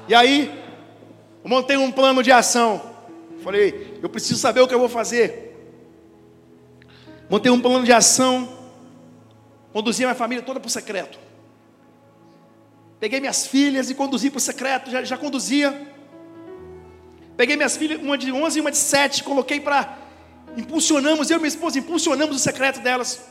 E 0.07 0.15
aí, 0.15 0.49
eu 1.43 1.49
montei 1.49 1.75
um 1.75 1.91
plano 1.91 2.23
de 2.23 2.31
ação. 2.31 2.81
Falei, 3.43 3.99
eu 4.01 4.07
preciso 4.07 4.39
saber 4.39 4.61
o 4.61 4.67
que 4.67 4.73
eu 4.73 4.79
vou 4.79 4.87
fazer. 4.87 5.53
Montei 7.29 7.51
um 7.51 7.59
plano 7.59 7.83
de 7.83 7.91
ação. 7.91 8.47
Conduzi 9.73 10.03
minha 10.03 10.15
família 10.15 10.41
toda 10.41 10.61
para 10.61 10.67
o 10.67 10.71
secreto. 10.71 11.19
Peguei 13.01 13.19
minhas 13.19 13.45
filhas 13.45 13.89
e 13.89 13.95
conduzi 13.95 14.29
para 14.29 14.37
o 14.37 14.41
secreto. 14.41 14.89
Já, 14.89 15.03
já 15.03 15.17
conduzia. 15.17 15.87
Peguei 17.35 17.57
minhas 17.57 17.75
filhas, 17.75 18.01
uma 18.01 18.17
de 18.17 18.31
11 18.31 18.57
e 18.57 18.61
uma 18.61 18.71
de 18.71 18.77
7. 18.77 19.25
Coloquei 19.25 19.59
para. 19.59 19.97
Impulsionamos, 20.55 21.29
eu 21.29 21.35
e 21.35 21.39
minha 21.39 21.49
esposa 21.49 21.77
impulsionamos 21.77 22.35
o 22.35 22.39
secreto 22.39 22.79
delas. 22.79 23.27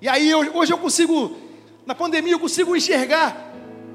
E 0.00 0.08
aí, 0.08 0.34
hoje 0.34 0.72
eu 0.72 0.78
consigo. 0.78 1.36
Na 1.84 1.94
pandemia, 1.94 2.32
eu 2.32 2.40
consigo 2.40 2.74
enxergar 2.74 3.52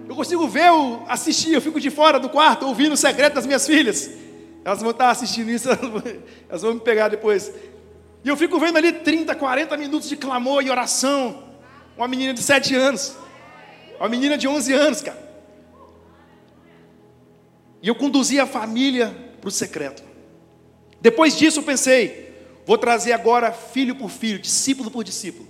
eu 0.10 0.16
consigo 0.16 0.48
ver, 0.48 0.72
assistir, 1.08 1.54
eu 1.54 1.62
fico 1.62 1.80
de 1.80 1.92
fora 1.92 2.20
do 2.20 2.30
quarto, 2.30 2.66
ouvindo 2.66 2.94
o 2.94 2.98
secreto 2.98 3.36
das 3.36 3.46
minhas 3.46 3.68
filhas. 3.68 4.10
Elas 4.66 4.82
vão 4.82 4.90
estar 4.90 5.12
assistindo 5.12 5.52
isso, 5.52 5.70
elas 6.50 6.64
vão 6.64 6.74
me 6.74 6.80
pegar 6.80 7.10
depois. 7.10 7.54
E 8.24 8.28
eu 8.28 8.36
fico 8.36 8.60
vendo 8.60 8.78
ali 8.78 8.92
30, 8.92 9.36
40 9.36 9.78
minutos 9.78 10.10
de 10.10 10.18
clamor 10.18 10.64
e 10.64 10.72
oração. 10.72 11.44
Uma 11.96 12.08
menina 12.08 12.34
de 12.34 12.42
7 12.42 12.74
anos. 12.74 13.16
Uma 14.00 14.10
menina 14.10 14.36
de 14.36 14.48
11 14.48 14.74
anos, 14.74 15.02
cara. 15.04 15.30
E 17.80 17.88
eu 17.88 17.94
conduzi 17.94 18.40
a 18.40 18.48
família 18.48 19.16
para 19.40 19.48
o 19.48 19.52
secreto. 19.52 20.04
Depois 21.00 21.38
disso 21.38 21.60
eu 21.60 21.64
pensei, 21.64 22.34
vou 22.66 22.80
trazer 22.80 23.12
agora 23.12 23.52
filho 23.52 23.94
por 23.94 24.10
filho, 24.10 24.40
discípulo 24.40 24.90
por 24.90 25.04
discípulo. 25.04 25.48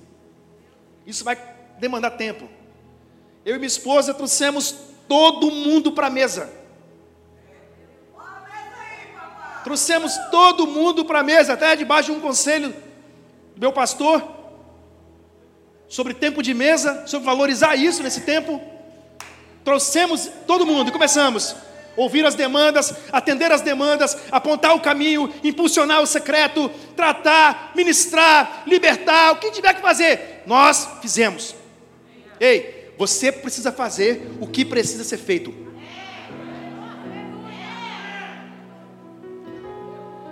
Isso 1.08 1.24
vai 1.24 1.38
demandar 1.80 2.12
tempo. 2.12 2.59
Eu 3.46 3.56
e 3.56 3.60
minha 3.60 3.68
esposa 3.68 4.14
trouxemos 4.14 4.76
todo 5.08 5.52
mundo 5.52 5.92
para 5.92 6.08
a 6.08 6.10
mesa. 6.10 6.50
Trouxemos 9.64 10.18
todo 10.32 10.68
mundo 10.68 11.06
para 11.06 11.20
a 11.20 11.24
mesa, 11.24 11.54
até 11.54 11.76
debaixo 11.76 12.12
de 12.12 12.18
um 12.18 12.22
conselho 12.22 12.70
do 13.56 13.60
meu 13.60 13.74
pastor, 13.74 14.24
sobre 15.88 16.14
tempo 16.14 16.42
de 16.42 16.54
mesa, 16.54 17.06
sobre 17.08 17.26
valorizar 17.26 17.76
isso 17.76 18.02
nesse 18.02 18.22
tempo. 18.22 18.62
Trouxemos 19.64 20.30
todo 20.48 20.66
mundo 20.66 20.90
e 20.90 20.92
começamos 20.92 21.56
ouvir 22.00 22.26
as 22.26 22.34
demandas, 22.34 22.94
atender 23.12 23.52
as 23.52 23.62
demandas, 23.62 24.18
apontar 24.32 24.74
o 24.74 24.80
caminho, 24.80 25.34
impulsionar 25.44 26.02
o 26.02 26.08
secreto, 26.08 26.72
tratar, 26.96 27.74
ministrar, 27.76 28.64
libertar, 28.66 29.34
o 29.34 29.36
que 29.36 29.52
tiver 29.52 29.74
que 29.74 29.82
fazer, 29.82 30.44
nós 30.46 30.88
fizemos. 31.02 31.54
Ei, 32.40 32.79
você 33.00 33.32
precisa 33.32 33.72
fazer 33.72 34.30
o 34.42 34.46
que 34.46 34.66
precisa 34.66 35.06
ser 35.06 35.18
feito. 35.18 35.54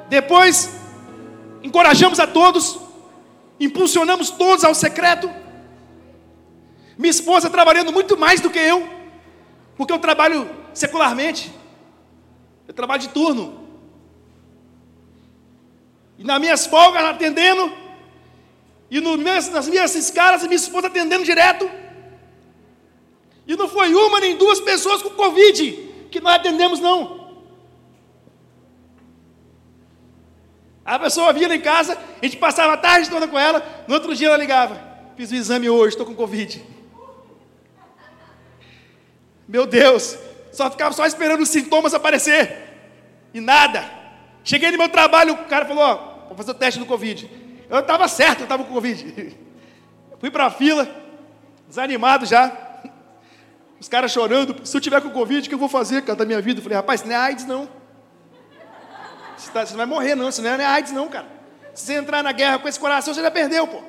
Depois, 0.10 0.78
encorajamos 1.64 2.20
a 2.20 2.28
todos, 2.28 2.78
impulsionamos 3.58 4.30
todos 4.32 4.66
ao 4.66 4.76
secreto. 4.76 5.32
Minha 6.98 7.12
esposa 7.12 7.50
trabalhando 7.50 7.94
muito 7.94 8.18
mais 8.18 8.42
do 8.42 8.50
que 8.50 8.60
eu, 8.60 8.86
porque 9.78 9.94
eu 9.94 10.00
trabalho 10.00 10.50
secularmente, 10.74 11.50
eu 12.68 12.74
trabalho 12.74 13.02
de 13.02 13.08
turno. 13.08 13.66
E 16.18 16.24
nas 16.26 16.42
minhas 16.42 16.66
folgas 16.66 17.02
atendendo, 17.06 17.72
e 18.92 19.00
no, 19.00 19.16
nas 19.16 19.70
minhas 19.70 19.96
escalas, 19.96 20.44
minha 20.44 20.56
esposa 20.56 20.88
atendendo 20.88 21.24
direto. 21.24 21.87
E 23.48 23.56
não 23.56 23.68
foi 23.70 23.96
uma 23.96 24.20
nem 24.20 24.36
duas 24.36 24.60
pessoas 24.60 25.02
com 25.02 25.10
Covid 25.12 25.88
que 26.12 26.20
nós 26.20 26.36
atendemos, 26.36 26.80
não. 26.80 27.18
A 30.84 30.98
pessoa 31.00 31.34
vinha 31.34 31.54
em 31.54 31.60
casa, 31.60 31.98
a 32.22 32.26
gente 32.26 32.38
passava 32.38 32.74
a 32.74 32.78
tarde 32.78 33.10
toda 33.10 33.28
com 33.28 33.38
ela, 33.38 33.86
no 33.88 33.94
outro 33.94 34.16
dia 34.16 34.28
ela 34.28 34.38
ligava: 34.38 34.82
Fiz 35.16 35.32
o 35.32 35.36
exame 35.36 35.70
hoje, 35.70 35.90
estou 35.90 36.06
com 36.06 36.16
Covid. 36.16 36.64
Meu 39.48 39.66
Deus, 39.66 40.18
só 40.52 40.70
ficava 40.70 40.94
só 40.94 41.06
esperando 41.06 41.42
os 41.42 41.50
sintomas 41.50 41.94
aparecer. 41.94 42.66
E 43.34 43.40
nada. 43.40 43.90
Cheguei 44.44 44.72
no 44.72 44.78
meu 44.78 44.90
trabalho, 44.90 45.34
o 45.34 45.46
cara 45.46 45.66
falou: 45.66 45.84
Ó, 45.84 46.28
vou 46.28 46.38
fazer 46.38 46.52
o 46.52 46.54
teste 46.54 46.80
do 46.80 46.86
Covid. 46.86 47.30
Eu 47.70 47.80
estava 47.80 48.08
certo, 48.08 48.40
eu 48.40 48.44
estava 48.44 48.64
com 48.64 48.74
Covid. 48.74 49.38
Fui 50.20 50.32
para 50.32 50.46
a 50.46 50.52
fila, 50.52 50.88
desanimado 51.68 52.26
já. 52.26 52.67
Os 53.80 53.88
caras 53.88 54.12
chorando. 54.12 54.66
Se 54.66 54.76
eu 54.76 54.82
tiver 54.82 55.02
com 55.02 55.10
Covid, 55.10 55.46
o 55.46 55.50
que 55.50 55.54
eu 55.56 55.60
vou 55.60 55.70
fazer, 55.70 56.02
cara, 56.02 56.18
da 56.18 56.26
minha 56.26 56.42
vida? 56.42 56.60
Eu 56.60 56.64
falei, 56.64 56.78
rapaz, 56.78 57.02
isso 57.02 57.10
não 57.10 57.16
é 57.16 57.20
AIDS, 57.20 57.46
não. 57.46 57.70
Você, 59.38 59.52
tá, 59.52 59.66
você 59.66 59.72
não 59.72 59.78
vai 59.78 59.86
morrer, 59.86 60.16
não. 60.16 60.30
Isso 60.30 60.42
não 60.42 60.50
é 60.50 60.66
AIDS, 60.66 60.92
não, 60.92 61.08
cara. 61.08 61.28
Se 61.74 61.86
você 61.86 61.94
entrar 61.94 62.24
na 62.24 62.32
guerra 62.32 62.58
com 62.60 62.68
esse 62.68 62.80
coração, 62.80 63.14
você 63.14 63.22
já 63.22 63.30
perdeu, 63.30 63.68
pô. 63.68 63.82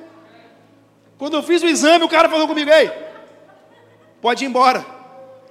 Quando 1.17 1.35
eu 1.35 1.43
fiz 1.43 1.61
o 1.63 1.67
exame, 1.67 2.05
o 2.05 2.09
cara 2.09 2.29
falou 2.29 2.47
comigo, 2.47 2.69
ei, 2.69 2.91
pode 4.21 4.45
ir 4.45 4.47
embora. 4.47 4.85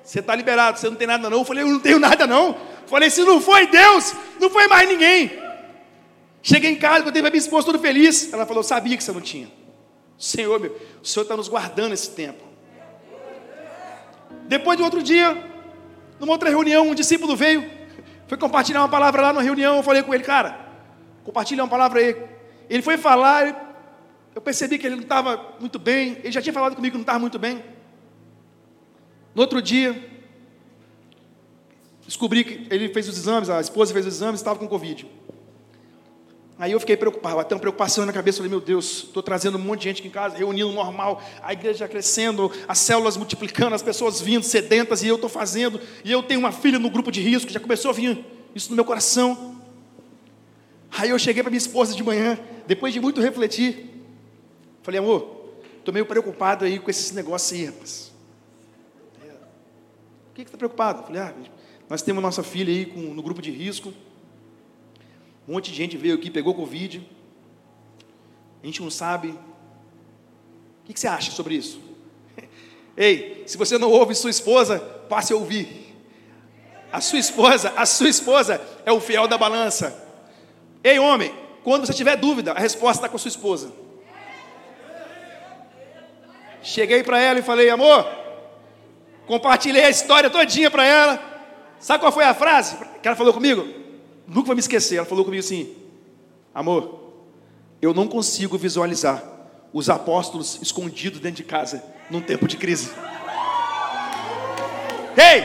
Você 0.03 0.21
está 0.21 0.35
liberado, 0.35 0.79
você 0.79 0.89
não 0.89 0.97
tem 0.97 1.07
nada 1.07 1.29
não. 1.29 1.39
Eu 1.39 1.45
falei, 1.45 1.65
eu 1.65 1.69
não 1.69 1.81
tenho 1.81 1.99
nada 1.99 2.27
não. 2.27 2.49
Eu 2.49 2.89
falei, 2.89 3.11
se 3.11 3.23
não 3.23 3.41
foi 3.41 3.67
Deus, 3.67 4.15
não 4.41 4.49
foi 4.49 4.67
mais 4.67 4.89
ninguém. 4.89 5.39
Cheguei 6.41 6.71
em 6.71 6.77
casa, 6.77 7.05
contei 7.05 7.21
para 7.21 7.31
minha 7.31 7.39
esposa 7.41 7.67
todo 7.67 7.79
feliz. 7.79 8.33
Ela 8.33 8.47
falou, 8.47 8.61
eu 8.61 8.67
sabia 8.67 8.97
que 8.97 9.05
você 9.05 9.13
não 9.13 9.21
tinha. 9.21 9.51
Senhor, 10.17 10.59
meu, 10.59 10.75
o 11.03 11.07
Senhor 11.07 11.25
está 11.25 11.37
nos 11.37 11.49
guardando 11.49 11.93
esse 11.93 12.11
tempo. 12.11 12.48
Depois 14.49 14.79
de 14.79 14.83
outro 14.83 15.03
dia, 15.03 15.37
numa 16.19 16.33
outra 16.33 16.49
reunião, 16.49 16.89
um 16.89 16.95
discípulo 16.95 17.37
veio, 17.37 17.71
foi 18.27 18.39
compartilhar 18.39 18.81
uma 18.81 18.89
palavra 18.89 19.23
lá 19.23 19.33
na 19.33 19.43
reunião. 19.43 19.77
Eu 19.77 19.83
falei 19.83 20.03
com 20.03 20.15
ele, 20.15 20.25
cara, 20.25 20.59
compartilha 21.23 21.63
uma 21.63 21.69
palavra 21.69 22.01
aí. 22.01 22.17
Ele 22.69 22.83
foi 22.83 22.97
falar, 22.97 23.69
eu 24.35 24.41
percebi 24.41 24.79
que 24.79 24.87
ele 24.87 24.97
não 24.97 25.03
estava 25.03 25.57
muito 25.61 25.79
bem. 25.79 26.19
Ele 26.23 26.33
já 26.33 26.41
tinha 26.41 26.53
falado 26.53 26.75
comigo 26.75 26.93
que 26.93 26.99
não 26.99 27.03
estava 27.03 27.19
muito 27.19 27.39
bem. 27.39 27.63
No 29.35 29.43
outro 29.43 29.61
dia, 29.61 30.11
descobri 32.07 32.43
que 32.43 32.75
ele 32.75 32.89
fez 32.89 33.07
os 33.09 33.19
exames, 33.19 33.51
a 33.51 33.61
esposa 33.61 33.93
fez 33.93 34.07
os 34.07 34.15
exames, 34.15 34.41
estava 34.41 34.59
com 34.59 34.67
Covid. 34.67 35.07
Aí 36.59 36.73
eu 36.73 36.81
fiquei 36.81 36.97
preocupado, 36.97 37.39
até 37.39 37.55
uma 37.55 37.61
preocupação 37.61 38.05
na 38.05 38.13
cabeça, 38.13 38.39
falei, 38.39 38.51
meu 38.51 38.61
Deus, 38.61 39.05
estou 39.05 39.23
trazendo 39.23 39.57
um 39.57 39.61
monte 39.61 39.81
de 39.81 39.85
gente 39.85 39.99
aqui 40.01 40.09
em 40.09 40.11
casa, 40.11 40.37
reunindo 40.37 40.73
normal, 40.73 41.23
a 41.41 41.53
igreja 41.53 41.87
crescendo, 41.87 42.51
as 42.67 42.79
células 42.79 43.17
multiplicando, 43.17 43.77
as 43.77 43.83
pessoas 43.83 44.21
vindo 44.21 44.43
sedentas, 44.43 45.03
e 45.03 45.07
eu 45.07 45.15
estou 45.15 45.31
fazendo, 45.31 45.81
e 46.05 46.11
eu 46.11 46.21
tenho 46.21 46.41
uma 46.41 46.51
filha 46.51 46.79
no 46.79 46.91
grupo 46.91 47.13
de 47.13 47.21
risco, 47.21 47.51
já 47.51 47.61
começou 47.61 47.91
a 47.91 47.95
vir 47.95 48.25
isso 48.55 48.71
no 48.71 48.77
meu 48.77 48.85
coração. 48.85 49.57
Aí 50.91 51.11
eu 51.11 51.19
cheguei 51.19 51.45
para 51.45 51.51
minha 51.51 51.59
esposa 51.59 51.95
de 51.95 52.03
manhã, 52.03 52.37
depois 52.67 52.93
de 52.93 53.01
muito 53.01 53.21
refletir, 53.21 53.89
Falei, 54.89 55.01
amor, 55.01 55.51
estou 55.79 55.93
meio 55.93 56.07
preocupado 56.07 56.65
aí 56.65 56.79
com 56.79 56.89
esses 56.89 57.13
negócios 57.13 57.53
aí, 57.53 57.67
rapaz. 57.67 58.11
O 60.31 60.35
que 60.35 60.41
está 60.41 60.57
preocupado? 60.57 61.03
Falei, 61.03 61.21
ah, 61.21 61.35
nós 61.91 62.01
temos 62.01 62.23
nossa 62.23 62.43
filha 62.43 62.73
aí 62.73 62.87
com, 62.87 62.99
no 62.99 63.23
grupo 63.23 63.43
de 63.43 63.51
risco. 63.51 63.93
Um 65.49 65.55
monte 65.55 65.71
de 65.71 65.77
gente 65.79 65.97
veio 65.97 66.15
aqui, 66.15 66.31
pegou 66.31 66.55
Covid. 66.55 67.09
A 68.63 68.67
gente 68.67 68.83
não 68.83 68.91
sabe. 68.91 69.29
O 69.29 70.85
que, 70.85 71.01
você 71.01 71.09
acha 71.09 71.31
sobre 71.31 71.55
isso? 71.55 71.81
Ei, 72.95 73.45
se 73.47 73.57
você 73.57 73.79
não 73.79 73.91
ouve 73.91 74.15
sua 74.15 74.29
esposa, 74.29 74.79
passe 75.09 75.33
a 75.33 75.37
ouvir. 75.37 75.97
A 76.93 77.01
sua 77.01 77.19
esposa, 77.19 77.73
a 77.77 77.87
sua 77.87 78.11
esposa 78.11 78.61
é 78.85 78.93
o 78.93 79.01
fiel 79.01 79.27
da 79.27 79.39
balança. 79.39 80.07
Ei, 80.85 80.99
homem, 80.99 81.35
quando 81.65 81.87
você 81.87 81.95
tiver 81.95 82.17
dúvida, 82.17 82.53
a 82.53 82.59
resposta 82.59 82.99
está 82.99 83.09
com 83.09 83.17
a 83.17 83.19
sua 83.19 83.31
esposa. 83.31 83.73
Cheguei 86.63 87.03
para 87.03 87.21
ela 87.21 87.39
e 87.39 87.43
falei, 87.43 87.71
amor, 87.71 88.07
compartilhei 89.27 89.85
a 89.85 89.91
história 89.91 90.29
todinha 90.29 90.71
para 90.71 90.85
ela. 90.85 91.19
Sabe 91.79 92.01
qual 92.01 92.13
foi 92.13 92.25
a 92.25 92.35
frase 92.35 92.77
que 93.01 93.09
ela 93.09 93.17
falou 93.17 93.33
comigo? 93.33 93.78
Nunca 94.29 94.49
vou 94.49 94.55
me 94.55 94.61
esquecer. 94.61 94.97
Ela 94.97 95.07
falou 95.07 95.25
comigo 95.25 95.43
assim: 95.43 95.75
Amor, 96.55 97.01
eu 97.81 97.95
não 97.95 98.07
consigo 98.07 98.59
visualizar 98.59 99.25
os 99.73 99.89
apóstolos 99.89 100.59
escondidos 100.61 101.21
dentro 101.21 101.39
de 101.39 101.45
casa 101.45 101.83
num 102.11 102.21
tempo 102.21 102.47
de 102.47 102.59
crise. 102.59 102.91
Ei, 105.17 105.45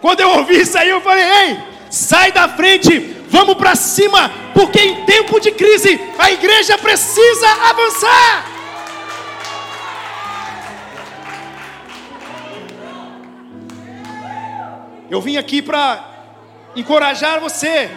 quando 0.00 0.20
eu 0.20 0.30
ouvi 0.36 0.60
isso 0.60 0.76
aí, 0.76 0.90
eu 0.90 1.00
falei: 1.00 1.24
Ei, 1.24 1.58
sai 1.90 2.30
da 2.30 2.46
frente, 2.46 2.98
vamos 3.30 3.54
para 3.54 3.74
cima, 3.74 4.30
porque 4.52 4.78
em 4.78 5.06
tempo 5.06 5.40
de 5.40 5.52
crise 5.52 5.98
a 6.18 6.30
igreja 6.30 6.76
precisa 6.76 7.48
avançar. 7.70 8.50
Eu 15.10 15.20
vim 15.22 15.38
aqui 15.38 15.60
para 15.62 16.06
encorajar 16.76 17.40
você 17.40 17.90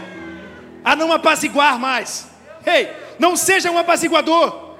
a 0.83 0.95
não 0.95 1.11
apaziguar 1.11 1.79
mais. 1.79 2.27
Ei, 2.65 2.89
não 3.19 3.35
seja 3.35 3.71
um 3.71 3.77
apaziguador. 3.77 4.73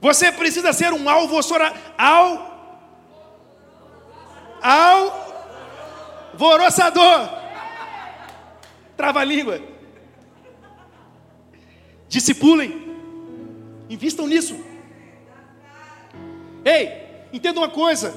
Você 0.00 0.30
precisa 0.32 0.72
ser 0.72 0.92
um 0.92 1.08
alvoçora, 1.08 1.72
al, 1.96 2.90
alvoroçador. 6.32 7.28
Trava 8.96 9.20
a 9.20 9.24
língua. 9.24 9.60
Discipulem. 12.08 12.84
Invistam 13.88 14.26
nisso. 14.26 14.56
Ei, 16.64 17.26
entenda 17.32 17.60
uma 17.60 17.68
coisa. 17.68 18.14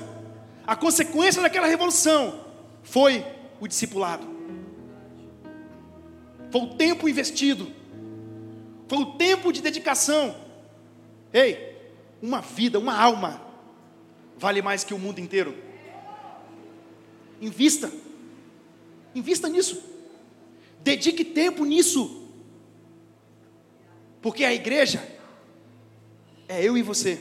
A 0.66 0.76
consequência 0.76 1.42
daquela 1.42 1.68
revolução 1.68 2.42
foi 2.84 3.26
o 3.60 3.68
discipulado. 3.68 4.37
Foi 6.52 6.62
o 6.62 6.76
tempo 6.76 7.10
investido. 7.10 7.72
Foi 8.88 9.00
o 9.00 9.18
tempo 9.18 9.52
de 9.52 9.62
dedicação. 9.62 10.36
Ei, 11.34 11.76
uma 12.22 12.42
vida, 12.42 12.80
uma 12.80 12.98
alma, 12.98 13.42
vale 14.38 14.62
mais 14.62 14.84
que 14.84 14.94
o 14.94 15.00
mundo 15.00 15.20
inteiro. 15.20 15.56
Invista. 17.42 17.92
Invista 19.14 19.48
nisso. 19.50 19.84
Dedique 20.82 21.26
tempo 21.26 21.66
nisso. 21.66 22.30
Porque 24.22 24.44
a 24.44 24.54
igreja 24.54 25.06
é 26.48 26.64
eu 26.64 26.78
e 26.78 26.82
você. 26.82 27.20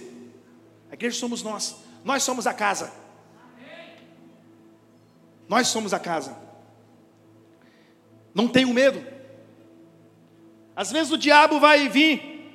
A 0.91 0.95
igreja 0.95 1.19
somos 1.19 1.43
nós. 1.43 1.77
Nós 2.05 2.23
somos 2.23 2.47
a 2.47 2.55
casa. 2.55 2.93
Nós 5.49 5.69
somos 5.69 5.93
a 5.93 5.99
casa. 5.99 6.37
Não 8.35 8.49
tenho 8.49 8.73
medo. 8.73 9.15
Às 10.77 10.93
vezes 10.93 11.11
o 11.11 11.17
diabo 11.17 11.59
vai 11.59 11.89
vir 11.89 12.53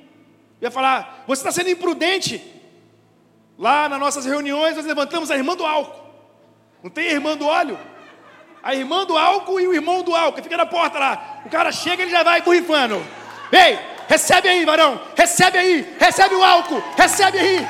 e 0.60 0.62
vai 0.62 0.70
falar: 0.70 1.24
Você 1.26 1.40
está 1.40 1.50
sendo 1.50 1.70
imprudente. 1.70 2.50
Lá 3.58 3.88
nas 3.88 4.00
nossas 4.00 4.24
reuniões, 4.24 4.76
nós 4.76 4.86
levantamos 4.86 5.30
a 5.30 5.36
irmã 5.36 5.54
do 5.54 5.66
álcool. 5.66 6.00
Não 6.82 6.90
tem 6.90 7.08
a 7.08 7.12
irmã 7.12 7.36
do 7.36 7.46
óleo? 7.46 7.78
A 8.62 8.74
irmã 8.74 9.04
do 9.04 9.16
álcool 9.16 9.60
e 9.60 9.68
o 9.68 9.74
irmão 9.74 10.02
do 10.02 10.14
álcool. 10.14 10.42
Fica 10.42 10.56
na 10.56 10.66
porta 10.66 10.98
lá. 10.98 11.42
O 11.44 11.50
cara 11.50 11.70
chega 11.70 12.02
e 12.02 12.04
ele 12.06 12.12
já 12.12 12.22
vai 12.22 12.40
borrifando. 12.42 13.04
Ei, 13.52 13.78
recebe 14.08 14.48
aí, 14.48 14.64
varão. 14.64 15.00
Recebe 15.16 15.58
aí. 15.58 15.96
Recebe 15.98 16.34
o 16.34 16.42
álcool. 16.42 16.82
Recebe 16.96 17.38
aí. 17.38 17.66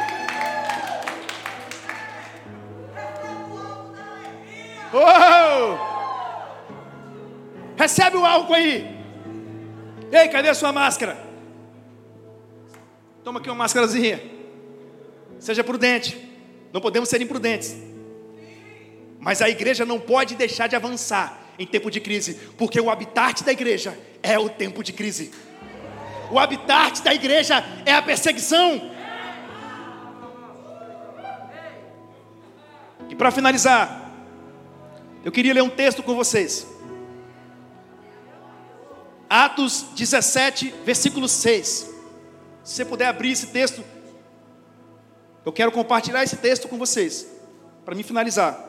Oh! 4.95 5.77
Recebe 7.77 8.17
o 8.19 8.25
álcool 8.25 8.55
aí. 8.55 8.92
Ei, 10.13 10.29
cadê 10.29 10.51
a 10.51 10.55
sua 10.55 10.73
máscara? 10.73 11.17
Toma 13.25 13.41
aqui 13.41 13.49
uma 13.49 13.57
máscarazinha. 13.57 14.23
Seja 15.41 15.65
prudente. 15.65 16.19
Não 16.71 16.83
podemos 16.83 17.09
ser 17.09 17.23
imprudentes. 17.23 17.75
Mas 19.19 19.41
a 19.41 19.49
igreja 19.49 19.87
não 19.87 19.99
pode 19.99 20.35
deixar 20.35 20.67
de 20.67 20.77
avançar 20.77 21.41
em 21.59 21.67
tempo 21.67 21.91
de 21.91 22.01
crise, 22.01 22.35
porque 22.59 22.81
o 22.81 22.91
habitat 22.91 23.43
da 23.43 23.53
igreja 23.53 23.99
é 24.23 24.39
o 24.39 24.49
tempo 24.49 24.83
de 24.83 24.93
crise. 24.93 25.33
O 26.31 26.39
habitat 26.39 27.03
da 27.03 27.15
igreja 27.15 27.65
é 27.87 27.93
a 27.93 28.03
perseguição. 28.03 28.91
E 33.09 33.15
para 33.15 33.31
finalizar, 33.31 34.11
eu 35.25 35.31
queria 35.31 35.55
ler 35.55 35.63
um 35.63 35.69
texto 35.69 36.03
com 36.03 36.15
vocês. 36.15 36.72
Atos 39.33 39.87
17, 39.97 40.75
versículo 40.85 41.27
6. 41.27 41.91
Se 42.63 42.75
você 42.75 42.85
puder 42.85 43.07
abrir 43.07 43.31
esse 43.31 43.47
texto, 43.47 43.83
eu 45.43 45.51
quero 45.51 45.73
compartilhar 45.73 46.23
esse 46.23 46.37
texto 46.37 46.69
com 46.69 46.77
vocês, 46.77 47.27
para 47.83 47.95
me 47.95 48.03
finalizar. 48.03 48.63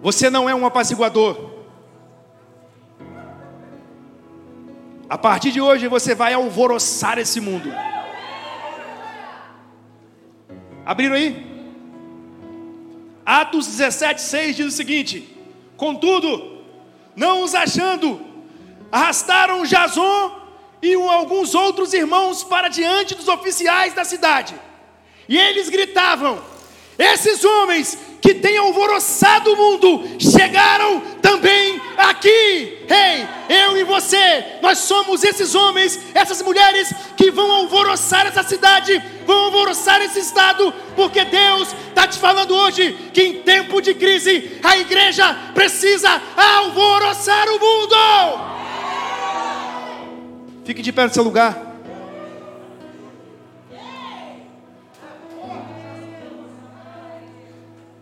Você 0.00 0.30
não 0.30 0.48
é 0.48 0.54
um 0.54 0.64
apaziguador. 0.64 1.64
A 5.08 5.18
partir 5.18 5.50
de 5.50 5.60
hoje 5.60 5.88
você 5.88 6.14
vai 6.14 6.34
alvoroçar 6.34 7.18
esse 7.18 7.40
mundo. 7.40 7.68
Abriram 10.86 11.16
aí? 11.16 11.44
Atos 13.26 13.66
17, 13.66 14.20
6 14.20 14.54
diz 14.54 14.66
o 14.66 14.70
seguinte: 14.70 15.33
Contudo, 15.76 16.62
não 17.16 17.42
os 17.42 17.54
achando, 17.54 18.20
arrastaram 18.90 19.64
Jason 19.64 20.44
e 20.80 20.94
alguns 20.94 21.54
outros 21.54 21.92
irmãos 21.92 22.44
para 22.44 22.68
diante 22.68 23.14
dos 23.14 23.28
oficiais 23.28 23.94
da 23.94 24.04
cidade. 24.04 24.54
E 25.28 25.36
eles 25.36 25.68
gritavam: 25.68 26.38
Esses 26.98 27.44
homens 27.44 27.98
que 28.20 28.34
têm 28.34 28.56
alvoroçado 28.56 29.52
o 29.52 29.56
mundo 29.56 30.16
chegaram 30.18 31.00
também 31.20 31.80
aqui. 31.96 32.78
Ei, 32.88 33.28
eu 33.48 33.76
e 33.76 33.84
você, 33.84 34.58
nós 34.62 34.78
somos 34.78 35.22
esses 35.22 35.54
homens, 35.54 35.98
essas 36.14 36.40
mulheres 36.40 36.92
que 37.16 37.30
vão 37.30 37.50
alvoroçar 37.52 38.26
essa 38.26 38.42
cidade, 38.42 39.02
vão 39.26 39.46
alvoroçar 39.46 40.00
esse 40.02 40.20
estado, 40.20 40.72
porque 40.94 41.24
Deus 41.24 41.74
está 41.88 42.06
te 42.06 42.18
falando 42.18 42.54
hoje 42.54 42.92
que 43.12 43.22
em 43.22 43.42
tempo 43.42 43.80
de 43.80 43.94
crise 43.94 44.60
a 44.62 44.76
igreja 44.78 45.34
precisa 45.54 46.20
alvoroçar 46.36 47.48
o 47.48 47.60
mundo. 47.60 47.96
Fique 50.64 50.82
de 50.82 50.92
pé 50.92 51.04
no 51.04 51.12
seu 51.12 51.22
lugar. 51.22 51.74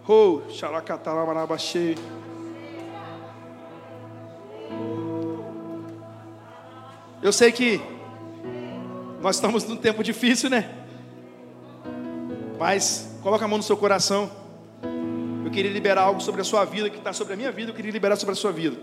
Oh, 0.06 0.42
xaracatarabarabachê. 0.50 1.94
Eu 7.22 7.32
sei 7.32 7.52
que 7.52 7.80
nós 9.20 9.36
estamos 9.36 9.64
num 9.64 9.76
tempo 9.76 10.02
difícil, 10.02 10.50
né? 10.50 10.81
Mas 12.62 13.08
coloca 13.24 13.44
a 13.44 13.48
mão 13.48 13.58
no 13.58 13.64
seu 13.64 13.76
coração. 13.76 14.30
Eu 15.44 15.50
queria 15.50 15.68
liberar 15.68 16.02
algo 16.02 16.20
sobre 16.20 16.42
a 16.42 16.44
sua 16.44 16.64
vida, 16.64 16.88
que 16.88 16.96
está 16.96 17.12
sobre 17.12 17.32
a 17.32 17.36
minha 17.36 17.50
vida, 17.50 17.72
eu 17.72 17.74
queria 17.74 17.90
liberar 17.90 18.14
sobre 18.14 18.34
a 18.34 18.36
sua 18.36 18.52
vida. 18.52 18.76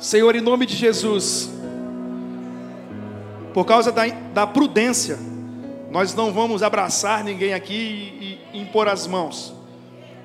Senhor, 0.00 0.34
em 0.34 0.40
nome 0.40 0.66
de 0.66 0.74
Jesus, 0.74 1.48
por 3.54 3.64
causa 3.64 3.92
da, 3.92 4.08
da 4.34 4.48
prudência, 4.48 5.16
nós 5.92 6.12
não 6.12 6.32
vamos 6.32 6.60
abraçar 6.64 7.22
ninguém 7.22 7.54
aqui 7.54 8.40
e, 8.52 8.58
e 8.58 8.60
impor 8.62 8.88
as 8.88 9.06
mãos. 9.06 9.54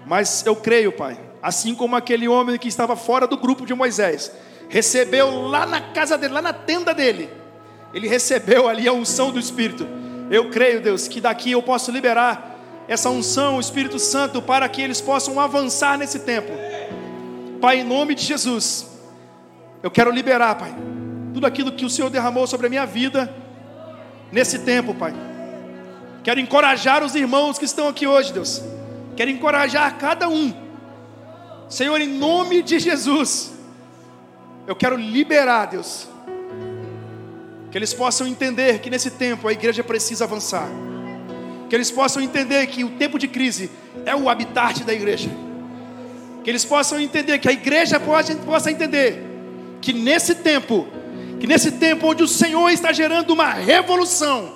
Mas 0.03 0.43
eu 0.47 0.55
creio, 0.55 0.93
Pai, 0.93 1.15
assim 1.43 1.75
como 1.75 1.95
aquele 1.95 2.27
homem 2.27 2.57
que 2.57 2.67
estava 2.67 2.95
fora 2.95 3.27
do 3.27 3.37
grupo 3.37 3.67
de 3.67 3.75
Moisés, 3.75 4.31
recebeu 4.67 5.43
lá 5.43 5.63
na 5.67 5.79
casa 5.79 6.17
dele, 6.17 6.33
lá 6.33 6.41
na 6.41 6.53
tenda 6.53 6.91
dele, 6.91 7.29
ele 7.95 8.09
recebeu 8.09 8.67
ali 8.67 8.89
a 8.89 8.93
unção 8.93 9.31
do 9.31 9.39
Espírito. 9.39 9.87
Eu 10.29 10.49
creio, 10.49 10.81
Deus, 10.81 11.07
que 11.07 11.21
daqui 11.21 11.51
eu 11.53 11.63
posso 11.63 11.91
liberar 11.91 12.59
essa 12.89 13.09
unção, 13.09 13.55
o 13.55 13.59
Espírito 13.61 13.97
Santo, 13.99 14.41
para 14.41 14.67
que 14.67 14.81
eles 14.81 14.99
possam 14.99 15.39
avançar 15.39 15.97
nesse 15.97 16.19
tempo. 16.19 16.51
Pai, 17.61 17.79
em 17.79 17.83
nome 17.85 18.13
de 18.13 18.25
Jesus, 18.25 18.85
eu 19.81 19.89
quero 19.89 20.11
liberar, 20.11 20.55
Pai, 20.55 20.75
tudo 21.33 21.47
aquilo 21.47 21.71
que 21.71 21.85
o 21.85 21.89
Senhor 21.89 22.09
derramou 22.09 22.45
sobre 22.45 22.67
a 22.67 22.69
minha 22.69 22.85
vida 22.85 23.33
nesse 24.29 24.59
tempo, 24.59 24.93
Pai. 24.93 25.13
Quero 26.21 26.41
encorajar 26.41 27.01
os 27.01 27.15
irmãos 27.15 27.57
que 27.57 27.63
estão 27.63 27.87
aqui 27.87 28.05
hoje, 28.05 28.33
Deus. 28.33 28.61
Quero 29.15 29.31
encorajar 29.31 29.97
cada 29.97 30.27
um. 30.27 30.53
Senhor, 31.69 32.01
em 32.01 32.09
nome 32.09 32.61
de 32.61 32.77
Jesus, 32.77 33.53
eu 34.67 34.75
quero 34.75 34.97
liberar, 34.97 35.67
Deus. 35.67 36.09
Que 37.75 37.79
eles 37.79 37.93
possam 37.93 38.25
entender 38.25 38.79
que 38.79 38.89
nesse 38.89 39.11
tempo 39.11 39.49
a 39.49 39.51
igreja 39.51 39.83
precisa 39.83 40.23
avançar. 40.23 40.69
Que 41.67 41.75
eles 41.75 41.91
possam 41.91 42.23
entender 42.23 42.65
que 42.67 42.85
o 42.85 42.91
tempo 42.91 43.19
de 43.19 43.27
crise 43.27 43.69
é 44.05 44.15
o 44.15 44.29
habitat 44.29 44.85
da 44.85 44.93
igreja. 44.93 45.29
Que 46.41 46.49
eles 46.49 46.63
possam 46.63 46.97
entender 47.01 47.37
que 47.37 47.49
a 47.49 47.51
igreja 47.51 47.99
pode, 47.99 48.33
possa 48.33 48.71
entender 48.71 49.21
que 49.81 49.91
nesse 49.91 50.35
tempo, 50.35 50.87
que 51.37 51.45
nesse 51.45 51.73
tempo 51.73 52.07
onde 52.07 52.23
o 52.23 52.29
Senhor 52.29 52.69
está 52.69 52.93
gerando 52.93 53.31
uma 53.31 53.49
revolução, 53.49 54.53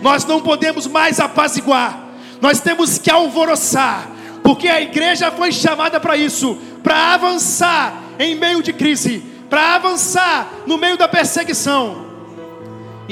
nós 0.00 0.24
não 0.24 0.40
podemos 0.40 0.86
mais 0.86 1.20
apaziguar, 1.20 2.02
nós 2.40 2.60
temos 2.60 2.96
que 2.96 3.10
alvoroçar, 3.10 4.10
porque 4.42 4.68
a 4.68 4.80
igreja 4.80 5.30
foi 5.30 5.52
chamada 5.52 6.00
para 6.00 6.16
isso, 6.16 6.56
para 6.82 7.12
avançar 7.12 8.02
em 8.18 8.34
meio 8.34 8.62
de 8.62 8.72
crise, 8.72 9.22
para 9.50 9.74
avançar 9.74 10.50
no 10.66 10.78
meio 10.78 10.96
da 10.96 11.06
perseguição. 11.06 12.11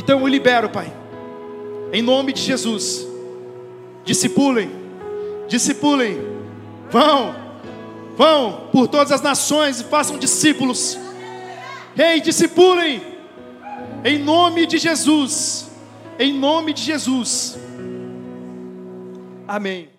Então 0.01 0.21
eu 0.21 0.27
libero, 0.27 0.71
Pai, 0.71 0.91
em 1.93 2.01
nome 2.01 2.33
de 2.33 2.41
Jesus, 2.41 3.07
discipulem, 4.03 4.71
discipulem, 5.47 6.19
vão, 6.91 7.37
vão 8.17 8.69
por 8.73 8.89
todas 8.89 9.13
as 9.13 9.21
nações 9.21 9.79
e 9.79 9.85
façam 9.85 10.19
discípulos. 10.19 10.99
Ei, 11.95 12.19
discipulem, 12.19 13.03
em 14.03 14.19
nome 14.19 14.65
de 14.65 14.79
Jesus. 14.79 15.71
Em 16.19 16.33
nome 16.33 16.73
de 16.73 16.83
Jesus. 16.83 17.59
Amém. 19.47 19.90